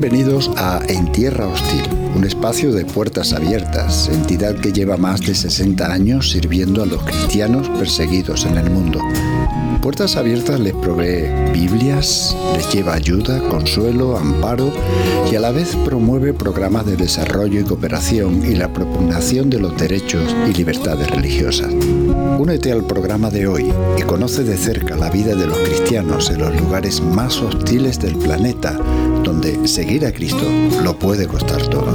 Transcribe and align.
Bienvenidos 0.00 0.48
a 0.56 0.80
En 0.86 1.10
Tierra 1.10 1.48
Hostil, 1.48 1.82
un 2.14 2.24
espacio 2.24 2.72
de 2.72 2.84
puertas 2.84 3.32
abiertas, 3.32 4.08
entidad 4.08 4.54
que 4.54 4.72
lleva 4.72 4.96
más 4.96 5.20
de 5.22 5.34
60 5.34 5.92
años 5.92 6.30
sirviendo 6.30 6.84
a 6.84 6.86
los 6.86 7.02
cristianos 7.02 7.68
perseguidos 7.70 8.46
en 8.46 8.58
el 8.58 8.70
mundo. 8.70 9.00
Puertas 9.82 10.16
Abiertas 10.16 10.60
les 10.60 10.74
provee 10.74 11.52
Biblias, 11.52 12.36
les 12.54 12.72
lleva 12.72 12.94
ayuda, 12.94 13.40
consuelo, 13.48 14.16
amparo 14.16 14.72
y 15.32 15.34
a 15.34 15.40
la 15.40 15.50
vez 15.50 15.74
promueve 15.84 16.32
programas 16.32 16.86
de 16.86 16.96
desarrollo 16.96 17.60
y 17.60 17.64
cooperación 17.64 18.44
y 18.44 18.54
la 18.54 18.72
propugnación 18.72 19.50
de 19.50 19.58
los 19.58 19.76
derechos 19.76 20.34
y 20.48 20.52
libertades 20.52 21.10
religiosas. 21.10 21.72
Únete 22.38 22.70
al 22.70 22.84
programa 22.84 23.30
de 23.30 23.46
hoy 23.48 23.72
y 23.96 24.02
conoce 24.02 24.44
de 24.44 24.56
cerca 24.56 24.96
la 24.96 25.10
vida 25.10 25.34
de 25.34 25.46
los 25.46 25.58
cristianos 25.58 26.30
en 26.30 26.38
los 26.38 26.54
lugares 26.60 27.00
más 27.00 27.40
hostiles 27.40 27.98
del 27.98 28.16
planeta, 28.16 28.78
donde 29.24 29.66
seguir 29.88 30.04
a 30.04 30.12
Cristo 30.12 30.44
lo 30.84 30.98
puede 30.98 31.26
costar 31.26 31.66
todo. 31.68 31.94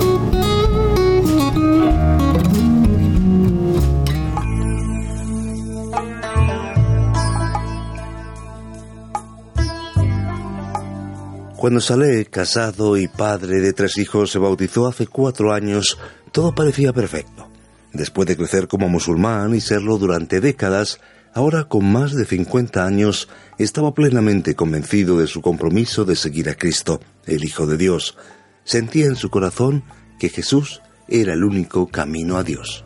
Cuando 11.56 11.80
Saleh, 11.80 12.26
casado 12.26 12.98
y 12.98 13.08
padre 13.08 13.62
de 13.62 13.74
tres 13.74 14.00
hijos, 14.00 14.32
se 14.32 14.40
bautizó 14.40 14.88
hace 14.88 15.06
cuatro 15.06 15.54
años, 15.54 16.00
todo 16.32 16.56
parecía 16.56 16.94
perfecto. 16.94 17.48
Después 17.94 18.28
de 18.28 18.36
crecer 18.36 18.68
como 18.68 18.90
musulmán 18.90 19.54
y 19.54 19.62
serlo 19.62 20.00
durante 20.00 20.42
décadas, 20.42 21.00
ahora 21.34 21.66
con 21.66 21.92
más 21.92 22.14
de 22.14 22.26
50 22.26 22.86
años, 22.86 23.28
estaba 23.58 23.94
plenamente 23.94 24.56
convencido 24.56 25.18
de 25.18 25.28
su 25.28 25.42
compromiso 25.42 26.06
de 26.06 26.16
seguir 26.16 26.50
a 26.50 26.56
Cristo, 26.56 27.00
el 27.26 27.44
Hijo 27.44 27.68
de 27.68 27.78
Dios. 27.78 28.18
Sentía 28.64 29.06
en 29.06 29.16
su 29.16 29.30
corazón 29.30 29.84
que 30.20 30.30
Jesús 30.30 30.82
era 31.08 31.34
el 31.34 31.44
único 31.44 31.88
camino 31.88 32.38
a 32.38 32.44
Dios. 32.44 32.86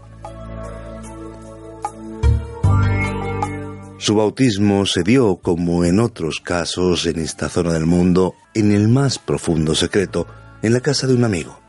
Su 4.00 4.16
bautismo 4.16 4.86
se 4.86 5.04
dio, 5.04 5.38
como 5.38 5.84
en 5.84 6.00
otros 6.00 6.39
casos 6.39 7.06
en 7.08 7.20
esta 7.20 7.50
zona 7.50 7.73
del 7.73 7.86
mundo, 7.86 8.36
en 8.54 8.72
el 8.72 8.88
más 8.88 9.17
profundo 9.17 9.76
secreto, 9.76 10.28
en 10.61 10.73
la 10.73 10.82
casa 10.82 11.08
de 11.08 11.16
un 11.16 11.23
amigo. 11.23 11.59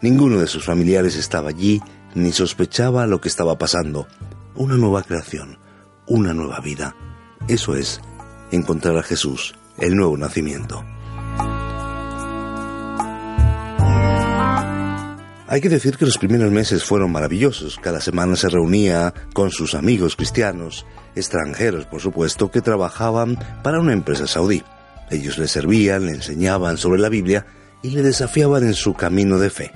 Ninguno 0.00 0.40
de 0.40 0.46
sus 0.46 0.64
familiares 0.64 1.14
estaba 1.16 1.50
allí 1.50 1.80
ni 2.14 2.32
sospechaba 2.32 3.06
lo 3.06 3.20
que 3.20 3.28
estaba 3.28 3.58
pasando. 3.58 4.06
Una 4.54 4.76
nueva 4.76 5.02
creación, 5.02 5.58
una 6.06 6.32
nueva 6.34 6.60
vida. 6.60 6.94
Eso 7.48 7.74
es 7.76 8.00
encontrar 8.50 8.96
a 8.96 9.02
Jesús, 9.02 9.54
el 9.78 9.96
nuevo 9.96 10.16
nacimiento. 10.16 10.84
Hay 15.46 15.60
que 15.60 15.68
decir 15.68 15.96
que 15.96 16.06
los 16.06 16.18
primeros 16.18 16.50
meses 16.50 16.84
fueron 16.84 17.12
maravillosos. 17.12 17.78
Cada 17.80 18.00
semana 18.00 18.34
se 18.34 18.48
reunía 18.48 19.12
con 19.34 19.50
sus 19.50 19.74
amigos 19.74 20.16
cristianos 20.16 20.86
extranjeros, 21.14 21.86
por 21.86 22.00
supuesto, 22.00 22.50
que 22.50 22.60
trabajaban 22.60 23.38
para 23.62 23.78
una 23.78 23.92
empresa 23.92 24.26
saudí. 24.26 24.64
Ellos 25.10 25.38
le 25.38 25.46
servían, 25.46 26.06
le 26.06 26.12
enseñaban 26.12 26.78
sobre 26.78 27.00
la 27.00 27.08
Biblia 27.08 27.46
y 27.82 27.90
le 27.90 28.02
desafiaban 28.02 28.64
en 28.64 28.74
su 28.74 28.94
camino 28.94 29.38
de 29.38 29.50
fe. 29.50 29.72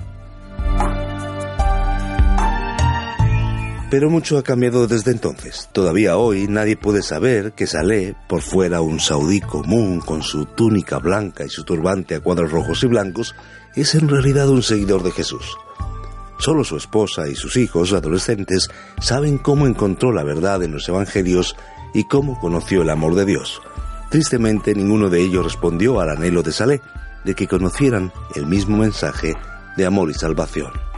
Pero 3.89 4.11
mucho 4.11 4.37
ha 4.37 4.43
cambiado 4.43 4.87
desde 4.87 5.11
entonces. 5.11 5.69
Todavía 5.73 6.17
hoy 6.17 6.47
nadie 6.47 6.77
puede 6.77 7.01
saber 7.01 7.53
que 7.53 7.65
Saleh, 7.65 8.15
por 8.27 8.43
fuera 8.43 8.81
un 8.81 8.99
saudí 8.99 9.41
común 9.41 9.99
con 9.99 10.21
su 10.21 10.45
túnica 10.45 10.99
blanca 10.99 11.43
y 11.43 11.49
su 11.49 11.63
turbante 11.63 12.13
a 12.13 12.19
cuadros 12.19 12.51
rojos 12.51 12.83
y 12.83 12.87
blancos, 12.87 13.35
es 13.75 13.95
en 13.95 14.07
realidad 14.07 14.47
un 14.49 14.61
seguidor 14.61 15.01
de 15.01 15.11
Jesús. 15.11 15.57
Solo 16.37 16.63
su 16.63 16.77
esposa 16.77 17.27
y 17.27 17.35
sus 17.35 17.57
hijos 17.57 17.91
adolescentes 17.91 18.69
saben 19.01 19.39
cómo 19.39 19.65
encontró 19.65 20.11
la 20.11 20.23
verdad 20.23 20.61
en 20.61 20.71
los 20.71 20.87
evangelios 20.87 21.55
y 21.93 22.03
cómo 22.03 22.39
conoció 22.39 22.83
el 22.83 22.91
amor 22.91 23.15
de 23.15 23.25
Dios. 23.25 23.59
Tristemente, 24.11 24.75
ninguno 24.75 25.09
de 25.09 25.19
ellos 25.21 25.43
respondió 25.43 25.99
al 25.99 26.09
anhelo 26.09 26.43
de 26.43 26.51
Saleh 26.51 26.81
de 27.25 27.33
que 27.33 27.47
conocieran 27.47 28.13
el 28.35 28.45
mismo 28.45 28.77
mensaje 28.77 29.35
de 29.75 29.85
amor 29.85 30.11
y 30.11 30.13
salvación. 30.13 30.88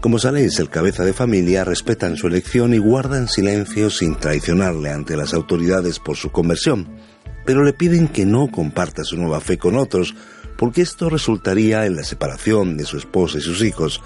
Como 0.00 0.18
Saleh 0.18 0.44
es 0.44 0.58
el 0.60 0.70
cabeza 0.70 1.04
de 1.04 1.12
familia, 1.12 1.64
respetan 1.64 2.16
su 2.16 2.28
elección 2.28 2.72
y 2.72 2.78
guardan 2.78 3.28
silencio 3.28 3.90
sin 3.90 4.16
traicionarle 4.16 4.90
ante 4.90 5.16
las 5.16 5.34
autoridades 5.34 5.98
por 5.98 6.16
su 6.16 6.30
conversión 6.30 6.86
pero 7.48 7.64
le 7.64 7.72
piden 7.72 8.08
que 8.08 8.26
no 8.26 8.48
comparta 8.48 9.04
su 9.04 9.16
nueva 9.16 9.40
fe 9.40 9.56
con 9.56 9.74
otros, 9.78 10.14
porque 10.58 10.82
esto 10.82 11.08
resultaría 11.08 11.86
en 11.86 11.96
la 11.96 12.04
separación 12.04 12.76
de 12.76 12.84
su 12.84 12.98
esposa 12.98 13.38
y 13.38 13.40
sus 13.40 13.62
hijos, 13.62 14.02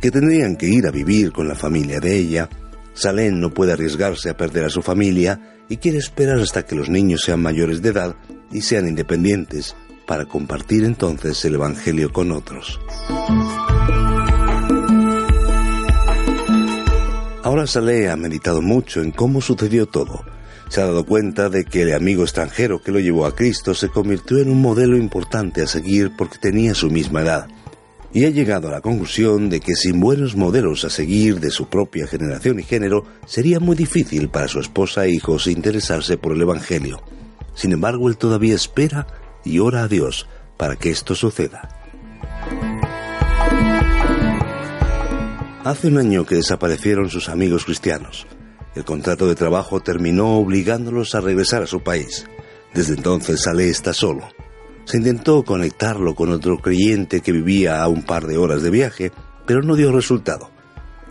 que 0.00 0.10
tendrían 0.10 0.56
que 0.56 0.68
ir 0.68 0.86
a 0.86 0.90
vivir 0.90 1.30
con 1.30 1.46
la 1.46 1.54
familia 1.54 2.00
de 2.00 2.16
ella. 2.16 2.48
Salén 2.94 3.38
no 3.38 3.50
puede 3.52 3.74
arriesgarse 3.74 4.30
a 4.30 4.36
perder 4.38 4.64
a 4.64 4.70
su 4.70 4.80
familia 4.80 5.58
y 5.68 5.76
quiere 5.76 5.98
esperar 5.98 6.38
hasta 6.38 6.64
que 6.64 6.74
los 6.74 6.88
niños 6.88 7.20
sean 7.20 7.42
mayores 7.42 7.82
de 7.82 7.90
edad 7.90 8.16
y 8.50 8.62
sean 8.62 8.88
independientes 8.88 9.76
para 10.06 10.24
compartir 10.24 10.82
entonces 10.82 11.44
el 11.44 11.56
Evangelio 11.56 12.10
con 12.14 12.32
otros. 12.32 12.80
Ahora 17.56 17.68
Saleh 17.68 18.10
ha 18.10 18.16
meditado 18.16 18.60
mucho 18.60 19.00
en 19.00 19.12
cómo 19.12 19.40
sucedió 19.40 19.86
todo 19.86 20.26
se 20.68 20.82
ha 20.82 20.84
dado 20.84 21.06
cuenta 21.06 21.48
de 21.48 21.64
que 21.64 21.80
el 21.80 21.94
amigo 21.94 22.22
extranjero 22.22 22.82
que 22.82 22.92
lo 22.92 23.00
llevó 23.00 23.24
a 23.24 23.34
Cristo 23.34 23.72
se 23.72 23.88
convirtió 23.88 24.40
en 24.40 24.50
un 24.50 24.60
modelo 24.60 24.98
importante 24.98 25.62
a 25.62 25.66
seguir 25.66 26.12
porque 26.18 26.36
tenía 26.36 26.74
su 26.74 26.90
misma 26.90 27.22
edad. 27.22 27.48
Y 28.12 28.26
ha 28.26 28.28
llegado 28.28 28.68
a 28.68 28.72
la 28.72 28.82
conclusión 28.82 29.48
de 29.48 29.60
que 29.60 29.74
sin 29.74 30.00
buenos 30.00 30.36
modelos 30.36 30.84
a 30.84 30.90
seguir 30.90 31.40
de 31.40 31.50
su 31.50 31.70
propia 31.70 32.06
generación 32.06 32.60
y 32.60 32.62
género, 32.62 33.06
sería 33.24 33.58
muy 33.58 33.74
difícil 33.74 34.28
para 34.28 34.48
su 34.48 34.60
esposa 34.60 35.06
e 35.06 35.12
hijos 35.12 35.46
interesarse 35.46 36.18
por 36.18 36.32
el 36.34 36.42
Evangelio. 36.42 37.00
Sin 37.54 37.72
embargo, 37.72 38.10
él 38.10 38.18
todavía 38.18 38.54
espera 38.54 39.06
y 39.46 39.60
ora 39.60 39.84
a 39.84 39.88
Dios 39.88 40.28
para 40.58 40.76
que 40.76 40.90
esto 40.90 41.14
suceda. 41.14 41.75
Hace 45.66 45.88
un 45.88 45.98
año 45.98 46.24
que 46.24 46.36
desaparecieron 46.36 47.10
sus 47.10 47.28
amigos 47.28 47.64
cristianos. 47.64 48.24
El 48.76 48.84
contrato 48.84 49.26
de 49.26 49.34
trabajo 49.34 49.80
terminó 49.80 50.36
obligándolos 50.36 51.16
a 51.16 51.20
regresar 51.20 51.64
a 51.64 51.66
su 51.66 51.80
país. 51.80 52.24
Desde 52.72 52.94
entonces 52.94 53.42
Saleh 53.42 53.68
está 53.68 53.92
solo. 53.92 54.28
Se 54.84 54.98
intentó 54.98 55.42
conectarlo 55.42 56.14
con 56.14 56.30
otro 56.30 56.58
creyente 56.58 57.20
que 57.20 57.32
vivía 57.32 57.82
a 57.82 57.88
un 57.88 58.04
par 58.04 58.28
de 58.28 58.38
horas 58.38 58.62
de 58.62 58.70
viaje, 58.70 59.10
pero 59.44 59.60
no 59.60 59.74
dio 59.74 59.90
resultado. 59.90 60.52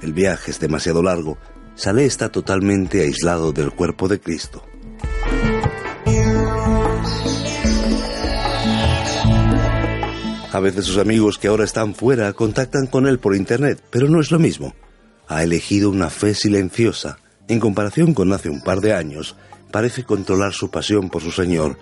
El 0.01 0.13
viaje 0.13 0.51
es 0.51 0.59
demasiado 0.61 1.03
largo. 1.03 1.37
Saleh 1.75 2.05
está 2.05 2.29
totalmente 2.29 3.01
aislado 3.01 3.51
del 3.51 3.71
cuerpo 3.71 4.07
de 4.07 4.21
Cristo. 4.21 4.63
A 10.55 10.61
veces 10.61 10.85
sus 10.85 10.99
amigos 10.99 11.37
que 11.37 11.49
ahora 11.49 11.65
están 11.65 11.93
fuera 11.93 12.31
contactan 12.31 12.87
con 12.87 13.07
él 13.07 13.19
por 13.19 13.35
internet, 13.35 13.83
pero 13.89 14.07
no 14.07 14.21
es 14.21 14.31
lo 14.31 14.39
mismo. 14.39 14.73
Ha 15.27 15.43
elegido 15.43 15.89
una 15.89 16.09
fe 16.09 16.33
silenciosa, 16.33 17.17
en 17.49 17.59
comparación 17.59 18.13
con 18.13 18.31
hace 18.31 18.49
un 18.49 18.61
par 18.61 18.79
de 18.79 18.93
años, 18.93 19.35
parece 19.69 20.05
controlar 20.05 20.53
su 20.53 20.71
pasión 20.71 21.09
por 21.09 21.21
su 21.21 21.31
Señor. 21.31 21.77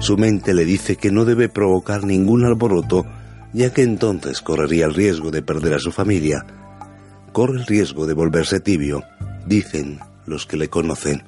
Su 0.00 0.16
mente 0.16 0.54
le 0.54 0.64
dice 0.64 0.96
que 0.96 1.12
no 1.12 1.24
debe 1.24 1.48
provocar 1.48 2.02
ningún 2.02 2.44
alboroto, 2.44 3.06
ya 3.52 3.72
que 3.72 3.84
entonces 3.84 4.40
correría 4.40 4.86
el 4.86 4.94
riesgo 4.94 5.30
de 5.30 5.42
perder 5.42 5.74
a 5.74 5.78
su 5.78 5.92
familia. 5.92 6.44
Corre 7.30 7.60
el 7.60 7.66
riesgo 7.66 8.08
de 8.08 8.14
volverse 8.14 8.58
tibio, 8.58 9.04
dicen 9.46 10.00
los 10.26 10.46
que 10.46 10.56
le 10.56 10.68
conocen. 10.68 11.22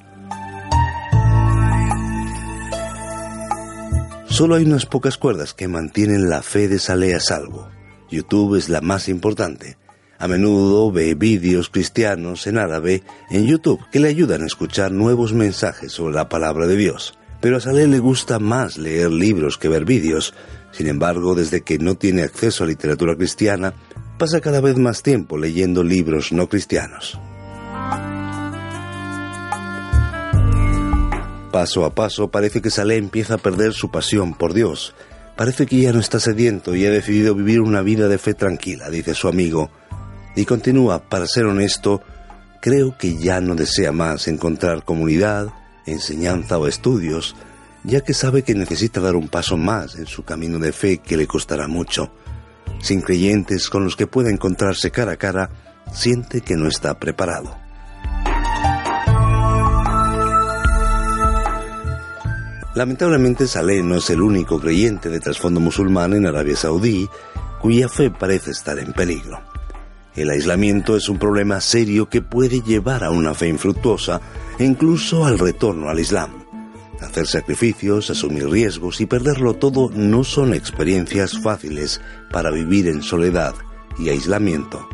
Solo 4.38 4.54
hay 4.54 4.64
unas 4.64 4.86
pocas 4.86 5.18
cuerdas 5.18 5.52
que 5.52 5.66
mantienen 5.66 6.30
la 6.30 6.42
fe 6.42 6.68
de 6.68 6.78
Saleh 6.78 7.12
a 7.12 7.18
salvo. 7.18 7.66
YouTube 8.08 8.54
es 8.54 8.68
la 8.68 8.80
más 8.80 9.08
importante. 9.08 9.78
A 10.16 10.28
menudo 10.28 10.92
ve 10.92 11.16
vídeos 11.16 11.70
cristianos 11.70 12.46
en 12.46 12.56
árabe 12.56 13.02
en 13.30 13.48
YouTube 13.48 13.80
que 13.90 13.98
le 13.98 14.06
ayudan 14.06 14.44
a 14.44 14.46
escuchar 14.46 14.92
nuevos 14.92 15.32
mensajes 15.32 15.90
sobre 15.90 16.14
la 16.14 16.28
palabra 16.28 16.68
de 16.68 16.76
Dios. 16.76 17.18
Pero 17.40 17.56
a 17.56 17.60
Saleh 17.60 17.88
le 17.88 17.98
gusta 17.98 18.38
más 18.38 18.78
leer 18.78 19.10
libros 19.10 19.58
que 19.58 19.68
ver 19.68 19.84
vídeos. 19.84 20.34
Sin 20.70 20.86
embargo, 20.86 21.34
desde 21.34 21.62
que 21.62 21.80
no 21.80 21.96
tiene 21.96 22.22
acceso 22.22 22.62
a 22.62 22.68
literatura 22.68 23.16
cristiana, 23.16 23.74
pasa 24.18 24.40
cada 24.40 24.60
vez 24.60 24.76
más 24.76 25.02
tiempo 25.02 25.36
leyendo 25.36 25.82
libros 25.82 26.30
no 26.30 26.48
cristianos. 26.48 27.18
Paso 31.58 31.84
a 31.84 31.92
paso 31.92 32.30
parece 32.30 32.62
que 32.62 32.70
Saleh 32.70 32.98
empieza 32.98 33.34
a 33.34 33.38
perder 33.38 33.72
su 33.72 33.90
pasión 33.90 34.32
por 34.32 34.54
Dios. 34.54 34.94
Parece 35.36 35.66
que 35.66 35.80
ya 35.80 35.92
no 35.92 35.98
está 35.98 36.20
sediento 36.20 36.76
y 36.76 36.86
ha 36.86 36.90
decidido 36.92 37.34
vivir 37.34 37.60
una 37.62 37.82
vida 37.82 38.06
de 38.06 38.16
fe 38.16 38.32
tranquila, 38.32 38.88
dice 38.90 39.12
su 39.12 39.26
amigo, 39.26 39.68
y 40.36 40.44
continúa, 40.44 41.00
para 41.08 41.26
ser 41.26 41.46
honesto, 41.46 42.00
creo 42.62 42.96
que 42.96 43.16
ya 43.16 43.40
no 43.40 43.56
desea 43.56 43.90
más 43.90 44.28
encontrar 44.28 44.84
comunidad, 44.84 45.48
enseñanza 45.84 46.58
o 46.58 46.68
estudios, 46.68 47.34
ya 47.82 48.02
que 48.02 48.14
sabe 48.14 48.44
que 48.44 48.54
necesita 48.54 49.00
dar 49.00 49.16
un 49.16 49.26
paso 49.26 49.56
más 49.56 49.96
en 49.96 50.06
su 50.06 50.22
camino 50.22 50.60
de 50.60 50.70
fe 50.70 50.98
que 50.98 51.16
le 51.16 51.26
costará 51.26 51.66
mucho. 51.66 52.12
Sin 52.80 53.00
creyentes 53.00 53.68
con 53.68 53.82
los 53.82 53.96
que 53.96 54.06
pueda 54.06 54.30
encontrarse 54.30 54.92
cara 54.92 55.14
a 55.14 55.16
cara, 55.16 55.50
siente 55.92 56.40
que 56.40 56.54
no 56.54 56.68
está 56.68 57.00
preparado. 57.00 57.67
Lamentablemente 62.78 63.48
Saleh 63.48 63.82
no 63.82 63.96
es 63.96 64.08
el 64.08 64.22
único 64.22 64.60
creyente 64.60 65.10
de 65.10 65.18
trasfondo 65.18 65.58
musulmán 65.58 66.12
en 66.12 66.26
Arabia 66.26 66.54
Saudí 66.54 67.08
cuya 67.60 67.88
fe 67.88 68.08
parece 68.08 68.52
estar 68.52 68.78
en 68.78 68.92
peligro. 68.92 69.40
El 70.14 70.30
aislamiento 70.30 70.96
es 70.96 71.08
un 71.08 71.18
problema 71.18 71.60
serio 71.60 72.08
que 72.08 72.22
puede 72.22 72.60
llevar 72.60 73.02
a 73.02 73.10
una 73.10 73.34
fe 73.34 73.48
infructuosa 73.48 74.20
e 74.60 74.64
incluso 74.64 75.24
al 75.24 75.40
retorno 75.40 75.88
al 75.88 75.98
Islam. 75.98 76.30
Hacer 77.00 77.26
sacrificios, 77.26 78.10
asumir 78.10 78.48
riesgos 78.48 79.00
y 79.00 79.06
perderlo 79.06 79.54
todo 79.54 79.90
no 79.92 80.22
son 80.22 80.54
experiencias 80.54 81.36
fáciles 81.36 82.00
para 82.30 82.52
vivir 82.52 82.86
en 82.86 83.02
soledad 83.02 83.56
y 83.98 84.10
aislamiento. 84.10 84.88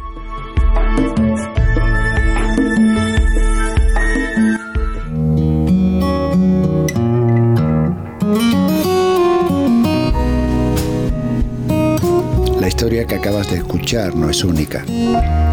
Historia 12.94 13.06
que 13.08 13.14
acabas 13.16 13.50
de 13.50 13.56
escuchar 13.56 14.14
no 14.14 14.30
es 14.30 14.44
única. 14.44 14.84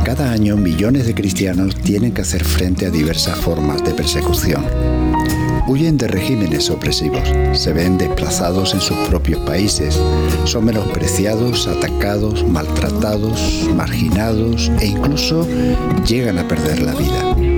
Cada 0.05 0.31
año 0.31 0.57
millones 0.57 1.07
de 1.07 1.15
cristianos 1.15 1.75
tienen 1.75 2.11
que 2.11 2.21
hacer 2.21 2.43
frente 2.43 2.85
a 2.85 2.91
diversas 2.91 3.35
formas 3.39 3.83
de 3.83 3.95
persecución. 3.95 4.63
Huyen 5.67 5.97
de 5.97 6.07
regímenes 6.07 6.69
opresivos, 6.69 7.27
se 7.53 7.73
ven 7.73 7.97
desplazados 7.97 8.75
en 8.75 8.81
sus 8.81 8.97
propios 9.07 9.39
países, 9.41 9.99
son 10.43 10.65
menospreciados, 10.65 11.67
atacados, 11.67 12.47
maltratados, 12.47 13.67
marginados 13.75 14.71
e 14.79 14.85
incluso 14.85 15.47
llegan 16.05 16.37
a 16.37 16.47
perder 16.47 16.83
la 16.83 16.93
vida. 16.93 17.50